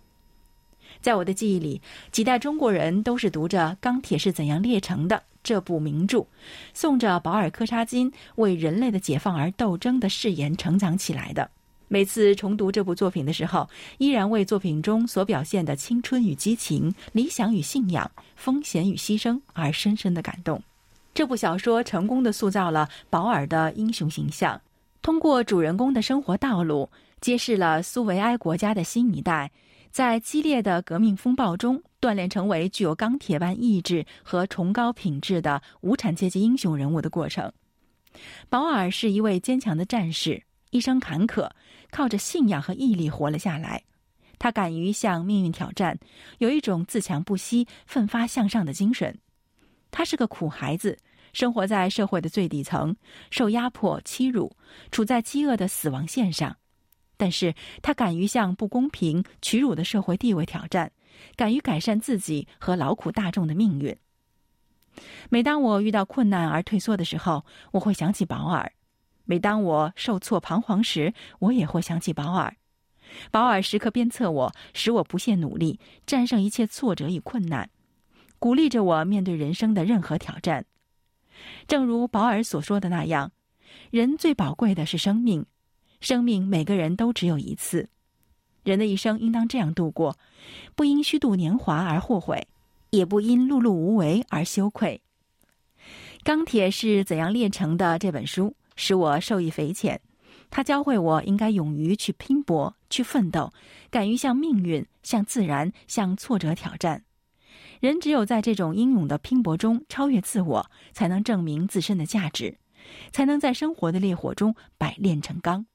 [1.03, 1.81] 在我的记忆里，
[2.13, 6.25] 几代中国人都是读着《钢铁是怎样炼成的》这部名著，
[6.73, 11.51] 诵着保尔柯察金为人类的解放而斗争的誓言成长起来的。
[11.89, 20.63] 每次重读这部作品的时候，依然为作品中所表现的青春与激情、理想与信仰、风险与牺牲而深深的感动。
[21.13, 24.59] 这部小说成功的塑造了保尔的英雄形象，
[25.01, 26.89] 通过主人公的生活道路，
[27.19, 29.51] 揭示了苏维埃国家的新一代。
[29.93, 37.53] 在激烈的革命风暴中，锻炼成为具有钢铁般意志和崇高品质的无产阶级英雄人物的过程。
[38.49, 41.47] 保尔是一位坚强的战士，一生坎坷，
[41.91, 43.83] 靠着信仰和毅力活了下来。
[44.39, 45.95] 他敢于向命运挑战，
[46.39, 49.15] 有一种自强不息、奋发向上的精神。
[49.91, 50.97] 他是个苦孩子，
[51.33, 52.95] 生活在社会的最底层，
[53.29, 54.51] 受压迫、欺辱，
[54.89, 56.57] 处在饥饿的死亡线上。
[57.17, 60.91] 但是他敢于向不公平、屈辱的社会地位挑战，
[61.35, 63.95] 敢于改善自己和劳苦大众的命运。
[65.29, 68.71] 每当我遇到困难而退缩的时候，我会想起保尔；
[69.25, 72.55] 每当我受挫彷徨时，我也会想起保尔。
[73.31, 77.69] 保尔时刻鞭策我，使我不懈努力，战胜一切挫折与困难，
[78.39, 80.65] 鼓励着我面对人生的任何挑战。
[81.67, 83.31] 正如保尔所说的那样，
[83.91, 85.45] 人最宝贵的是生命。
[86.03, 87.87] 生命每个人都只有一次，
[88.65, 90.17] 人的一生应当这样度过：
[90.75, 92.45] 不因虚度年华而后悔，
[92.89, 95.01] 也不因碌碌无为而羞愧。
[96.21, 97.97] 钢铁是怎样炼成的？
[97.99, 100.01] 这本书使我受益匪浅，
[100.49, 103.53] 它教会我应该勇于去拼搏、去奋斗，
[103.89, 107.05] 敢于向命运、向自然、向挫折挑战。
[107.79, 112.57] 人只有在这种英勇的拼搏中超越自我，才能证明自身的价值，
[113.13, 115.65] 才能在生活的烈火中百炼成钢。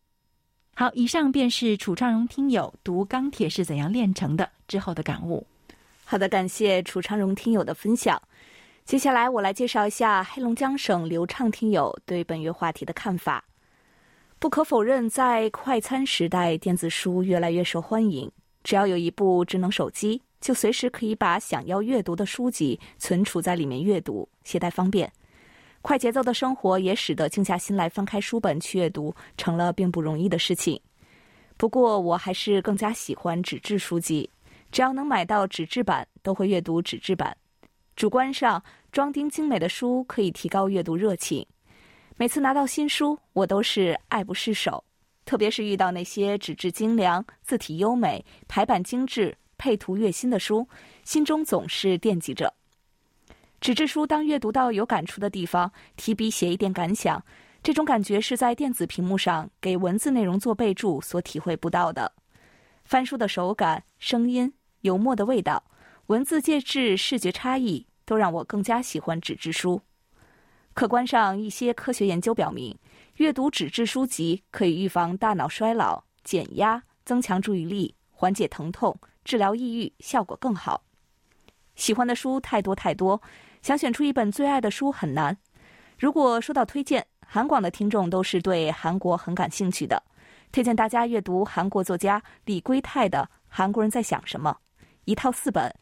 [0.78, 5.44] 好，以上便是楚昌荣听友读《钢铁是怎样炼成的》之后的感悟。
[6.04, 8.22] 好的，感谢楚昌荣听友的分享。
[8.84, 13.44] 接下来我来介绍一下黑龙江省刘畅听友对本月话题的看法。
[14.38, 18.30] 不可否认，在快餐时代，电子书越来越受欢迎。
[18.62, 25.12] 只要有一部智能手机，就随时可以把想要阅读的书籍存储在里面阅读，携带方便。
[25.80, 30.78] 快节奏的生活也使得静下心来翻开书本去阅读成了并不容易的事情。
[31.56, 34.28] 不过，我还是更加喜欢纸质书籍，
[34.70, 37.36] 只要能买到纸质版，都会阅读纸质版。
[37.96, 38.62] 主观上，
[38.92, 41.44] 装订精美的书可以提高阅读热情。
[42.16, 44.82] 每次拿到新书，我都是爱不释手，
[45.24, 50.68] 特别是遇到那些纸质精良、字体优美、排版精致、配图悦心的书，
[51.04, 52.52] 心中总是惦记着。
[53.60, 57.22] 纸质书当阅读到有感触的地方，提笔写一点感想，
[57.62, 62.12] 这种感觉是在电子屏幕上给文字内容做备注所体会不到的。
[62.84, 65.62] 翻书的手感、声音、油墨的味道、
[66.06, 69.82] 文字介质、视觉差异，都让我更加喜欢纸质书。
[70.72, 72.78] 客观上，一些科学研究表明，
[73.16, 80.84] 阅读纸质书籍可以预防大脑衰老、减压、增强注意力、缓解疼痛、治疗抑郁，效果更好。
[81.78, 83.22] 喜欢的书太多太多。
[83.62, 85.36] 想选出一本最爱的书很难。
[85.98, 90.02] 如果说到推荐，韩广的听众都是对韩国很感兴趣的，
[90.52, 94.56] 推荐大家阅读韩国作家李圭泰的《韩国人在想什么》，
[95.06, 95.74] 一套四本，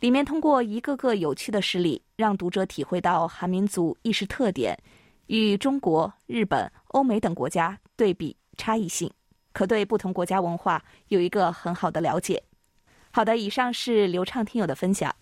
[0.00, 4.76] 里面通过一个个有趣的事例，让读者体会到韩民族意识特点
[5.26, 9.10] 与中国、日本、欧美等国家对比差异性，
[9.52, 12.42] 可对不同国家文化有一个很好的了解。
[13.10, 15.14] 好的，以上是流畅听友的分享。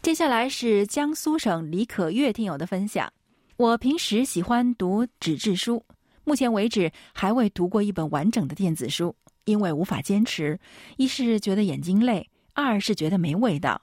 [0.00, 3.12] 接下来是江苏省李可月听友的分享。
[3.56, 5.84] 我平时喜欢读纸质书，
[6.22, 10.58] 目前为止还未读过一本完整的电子书，因为无法坚持。
[10.96, 13.82] 一是觉得眼睛累，二是觉得没味道。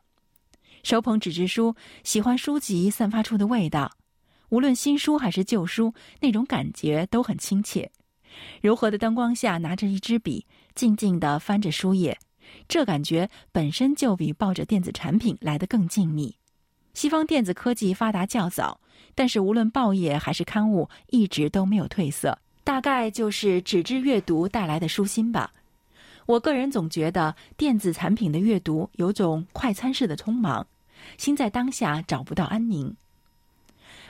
[0.83, 3.91] 手捧纸质书，喜欢书籍散发出的味道，
[4.49, 7.91] 无论新书还是旧书，那种感觉都很亲切。
[8.61, 12.17] 柔和的灯光下，拿着一支笔，静静地翻着书页。
[12.67, 16.33] 这感觉本身就比抱着电子产品来得更静谧。
[16.93, 18.79] 西方电子科技发达较早，
[19.13, 22.37] 但是无论报业还是刊物，一直都没有褪色。
[22.63, 25.51] 大概就是纸质阅读带来的舒心吧。
[26.25, 30.65] 我个人总觉得电子产品的阅读有种快餐式的匆忙，
[31.17, 32.95] 心在当下找不到安宁。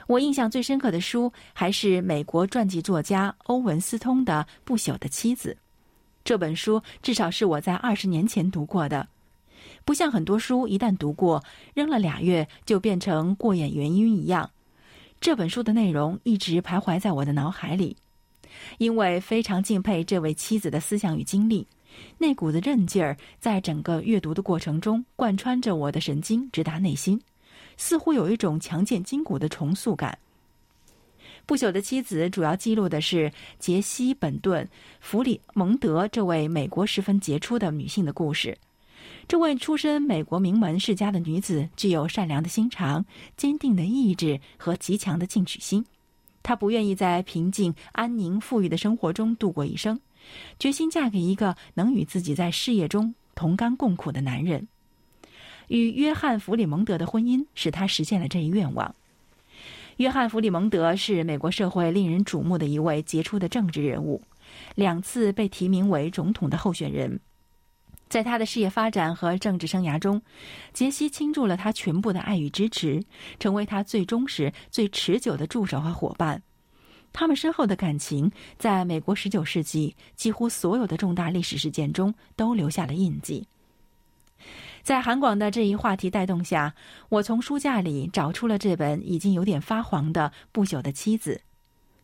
[0.06, 5.54] 我印象最深刻的书还是美国传记作家欧文斯通的《不朽的妻子》。
[6.26, 9.06] 这本书至少是我在二十年前读过的，
[9.84, 14.50] 不像很多书一旦读过，扔了俩月就变成过眼云烟一样。
[15.20, 17.96] 这本书的内容一直徘徊在我的脑海里，
[18.78, 21.64] 因为非常敬佩这位妻子的思想与经历，
[22.18, 27.22] 那股子韧劲儿在整个阅读的过程中贯穿着我的神经，直达内心，
[27.76, 30.18] 似乎有一种强健筋骨的重塑感。
[31.46, 34.64] 不朽的妻子主要记录的是杰西·本顿·
[35.00, 38.58] 弗里蒙德这位美国十分杰出的女性的故事。
[39.28, 43.04] 这位出身美国名门世家的女子，具有善良的心肠、
[43.36, 45.84] 坚定的意志和极强的进取心。
[46.42, 50.00] 她不愿意在平静、安宁、富裕的生活中度过一生，
[50.58, 54.66] 决心嫁给一个能与自己在事业中同甘共苦的男人。
[55.68, 58.92] 与约翰·弗里蒙德的婚姻使她实现了这一愿望。
[59.96, 64.20] 约翰·弗里蒙德是美国社会令人瞩目的一位杰出的政治人物，
[64.74, 67.18] 两次被提名为总统的候选人。
[68.06, 70.20] 在他的事业发展和政治生涯中，
[70.74, 73.02] 杰西倾注了他全部的爱与支持，
[73.40, 76.42] 成为他最忠实、最持久的助手和伙伴。
[77.14, 83.48] 他们深厚的感情，在美国十九世纪几乎所有的重大历史事件中都留下了印记。
[84.86, 86.72] 在韩广的这一话题带动下，
[87.08, 91.34] 我从书架里找出了这本已经有点发黄的《不朽的妻子》，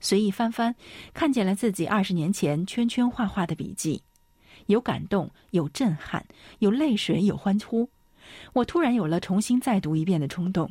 [0.01, 0.75] 随意翻翻，
[1.15, 4.03] 看见了自己二十年前圈圈画画的笔记。
[4.67, 6.27] 有感动，有震撼，
[6.59, 7.89] 有泪水，有欢呼。
[8.53, 10.69] 我突然有了重新再读一遍的冲动。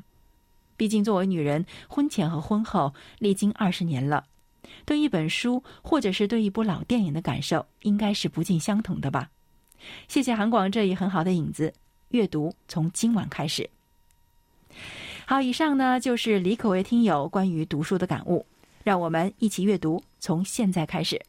[0.76, 4.26] 毕竟，作为女人，婚前和婚后历经二十年了，
[4.84, 9.30] 对一本书或者是对一部老电影的感受，应该是不尽相同的吧。
[10.10, 11.74] 谢谢韩广这一很好的影子。
[12.12, 13.70] 阅读从今晚开始。
[15.26, 18.46] 好，以上呢就是李可为听友关于读书的感悟。
[18.84, 21.22] 让我们一起阅读，从现在开始。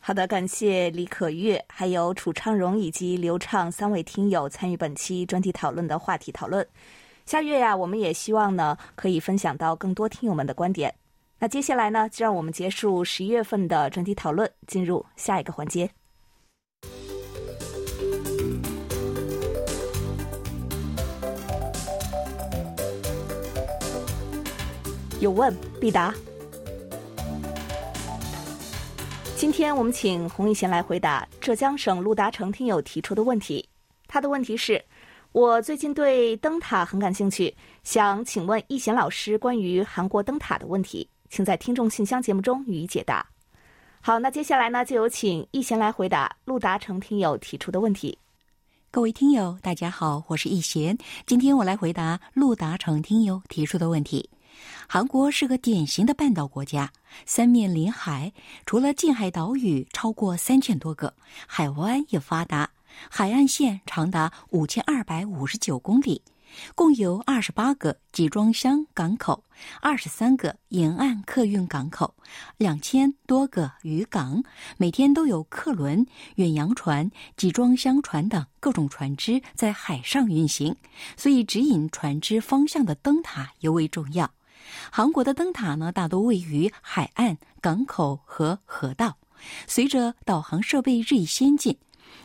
[0.00, 6.66] 好的，感谢李可月、还有楚昌荣以及刘畅三位听友参与本期专题讨论的话题讨论。
[7.26, 10.94] 下月呀，我们也希望呢可以分享到更多听友们的观点。
[11.38, 15.90] 那接下来呢，就让我们结束十一月份的专题讨论，进入下一个环节。
[25.20, 26.14] 有问必答。
[29.36, 33.66] 今天我们请洪一贤来回答浙江省陆达成听友提出的问题。
[34.06, 34.82] 他的问题是：
[35.32, 37.54] 我最近对灯塔很感兴趣，
[37.84, 43.24] 想请问一贤老师关于韩国灯塔的问题，请在听众信箱节目中予以解答。
[44.00, 48.16] 好，那接下来呢，就有请一贤来回答陆达成听友提出的问题。
[48.90, 50.96] 各位听友，大家好，我是易贤，
[51.26, 54.28] 今天我来回答陆达成听友提出的问题。
[54.88, 56.92] 韩国是个典型的半岛国家，
[57.26, 58.32] 三面临海，
[58.66, 61.14] 除了近海岛屿超过三千多个，
[61.46, 62.70] 海湾也发达，
[63.08, 66.22] 海岸线长达五千二百五十九公里，
[66.74, 69.44] 共有二十八个集装箱港口，
[69.80, 72.12] 二十三个沿岸客运港口，
[72.56, 74.42] 两千多个渔港，
[74.76, 76.04] 每天都有客轮、
[76.34, 80.74] 远洋船、集装箱船等各种船只在海上运行，
[81.16, 84.28] 所以指引船只方向的灯塔尤为重要。
[84.90, 89.16] 韩国的灯塔呢，大多位于海岸、港口和河道。
[89.66, 91.78] 随着导航设备日益先进，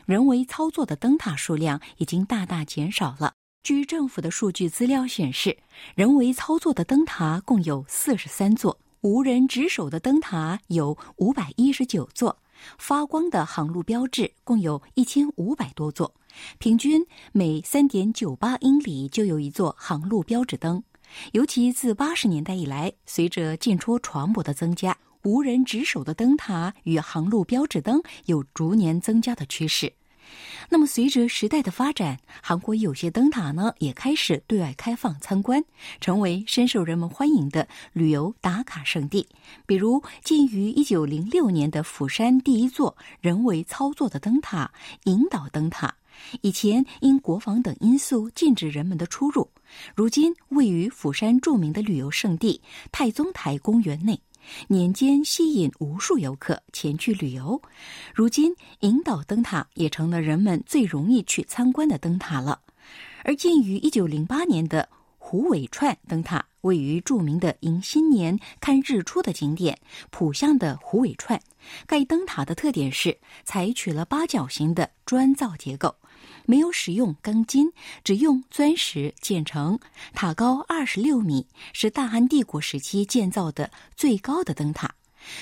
[0.06, 3.34] 人为操作的灯塔数量已经大大减少了。
[3.64, 5.58] 据政府的数据资料显示，
[5.96, 12.38] 人为操作的灯塔共有四十三座，无人值守的灯塔有五百一十九座，
[12.78, 16.14] 发光的航路标志共有一千五百多座，
[16.60, 20.84] 平均每三点九八英里就有一座航路标志灯。
[21.32, 29.94] 尤其自八十年代以来，随着进出船舶的增加，无人值守的灯塔与航路标志灯有逐年增加的趋势。
[30.70, 35.64] 那么，随着时代的发展，韩国有些灯塔呢也开始对外开放参观，
[36.02, 39.28] 成为深受人们欢迎的旅游打卡圣地。
[39.68, 44.72] 比如，建于一九零六年的釜山第一座人为操作的灯塔——
[45.06, 45.96] 引导灯塔。
[46.42, 49.50] 以前因国防等因素禁止人们的出入，
[49.96, 52.62] 如今位于釜山著名的旅游胜地
[52.92, 54.20] 太宗台公园内，
[54.68, 57.62] 年间吸引无数游客前去旅游。
[58.14, 62.62] 如今，引导灯塔也成了人们最容易去参观的灯塔了。
[63.24, 64.88] 而建于一九零八年的
[65.18, 69.80] 虎尾串灯塔，位于著名的迎新年看日出的景点
[70.12, 71.42] 浦项的虎尾串。
[71.88, 75.96] 该灯塔的特点是采取了八角形的砖造结构。
[76.46, 77.72] 没有使用钢筋，
[78.04, 79.80] 只用砖石建成。
[80.14, 84.94] 塔高二十六米，是大汉帝国时期建造的最高的灯塔。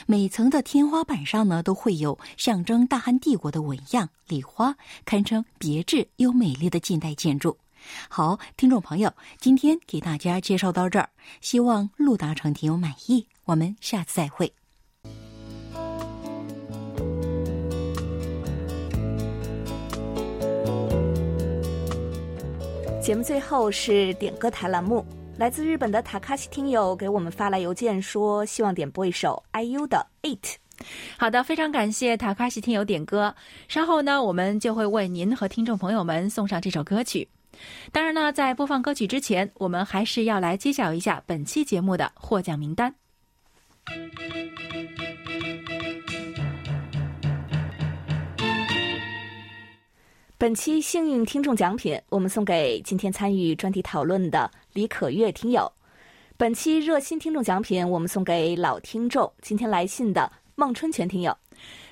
[0.06, 7.58] 每层的天花板上呢，都会有象征大汉帝国的纹样、礼花，堪称别致又美丽的近代建筑。
[8.08, 11.10] 好，听众朋友，今天给大家介绍到这儿，
[11.42, 13.28] 希望陆达成听友满意。
[13.44, 14.54] 我们下次再会。
[23.04, 25.06] 节目最后是点歌台栏目，
[25.38, 30.46] 来自日本的塔卡西听友给我们发来邮件说，希望点播一首 IU 的《It》。
[31.18, 33.36] 好的，非常感谢塔卡西听友点歌。
[33.68, 37.28] 稍后呢，我们就会为您和听众朋友们送上这首歌曲。
[37.92, 42.96] 当然呢，在播放歌曲之前，我们还是要来揭晓一下本期节目的获奖名单。
[50.44, 55.72] 本期幸运听众奖品，我们送给今天参与专题讨论的李可月听友。
[56.36, 61.34] 本期热心听众奖品，我们送给老听众今天来信的孟春全听友。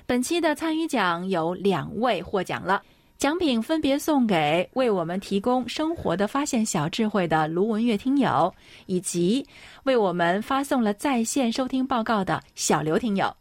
[0.04, 2.82] 本期的参与奖有两位获奖了。
[3.16, 9.46] 奖品分别送给为我们提供生活的发现小智慧的卢文月听友，以及
[9.84, 13.34] 为我们发送了在线收听报告的小刘听友。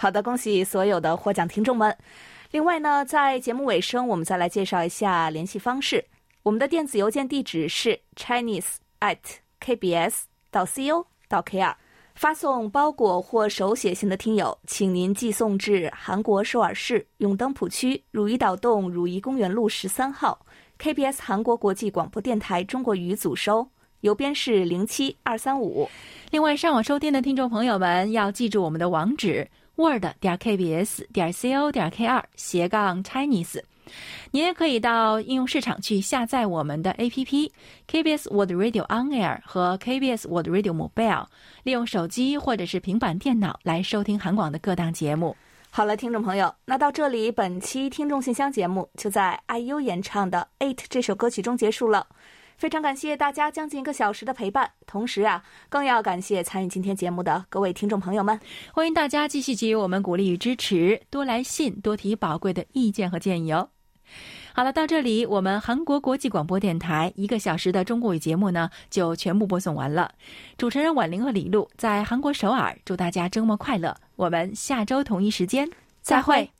[0.00, 1.94] 好的，恭喜所有的获奖听众们。
[2.52, 6.04] 另外呢，在节目尾声，我们再来介绍一下联系方式。
[6.44, 9.18] 我们的电子邮件地址是 chinese at
[9.60, 10.20] kbs
[10.52, 11.74] 到 co 到 kr。
[12.14, 20.46] 发送包裹或手写信的听友，请您寄送至韩国首尔市永登浦区汝矣岛洞汝矣公园路十三号
[20.78, 23.68] KBS 韩国国际广播电台中国语组收，
[24.02, 25.90] 邮编是零七二三五。
[26.30, 29.48] 另外，上网收听的听众朋友们要记住我们的网址
[29.78, 33.62] ：word 点 kbs 点 co 点 kr 斜杠 Chinese。
[34.32, 41.24] 您也可以到应用市场去下载我们的 APP，KBS Word Radio On Air 和 KBS Word Radio Mobile，
[41.62, 45.34] 利用手机或者是平板电脑来收听韩广的各档节目。
[45.70, 52.06] 好了，听众朋友，那到这里，本期听众信箱节目就在 IU 演唱的《Eight》这首歌曲中结束了。
[52.58, 58.38] 非常感谢大家将近一个小时的陪伴，同时啊，更要感谢参与今天节目的各位听众朋友们。
[58.72, 63.68] 欢迎大家继续给予我们鼓励与支持，多来信，多提宝贵的意见和建议哦。
[64.52, 70.10] 好了，到这里，我们韩国国际广播电台一个小时的中国语节目呢，就全部播送完了。
[70.56, 73.96] 主持人婉玲和李璐在韩国首尔，祝大家周末快乐。
[74.16, 75.70] 我们下周同一时间
[76.02, 76.50] 再会。